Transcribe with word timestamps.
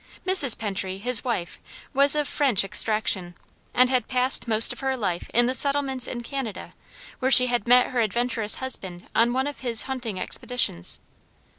Mrs. 0.25 0.57
Pentry, 0.57 0.97
his 0.97 1.23
wife, 1.23 1.59
was 1.93 2.15
of 2.15 2.27
French 2.27 2.63
extraction, 2.63 3.35
and 3.75 3.87
had 3.91 4.07
passed 4.07 4.47
most 4.47 4.73
of 4.73 4.79
her 4.79 4.97
life 4.97 5.29
in 5.31 5.45
the 5.45 5.53
settlements 5.53 6.07
in 6.07 6.21
Canada, 6.23 6.73
where 7.19 7.29
she 7.29 7.45
had 7.45 7.67
met 7.67 7.91
her 7.91 7.99
adventurous 7.99 8.55
husband 8.55 9.07
on 9.13 9.31
one 9.31 9.45
of 9.45 9.59
his 9.59 9.83
hunting 9.83 10.19
expeditions. 10.19 10.99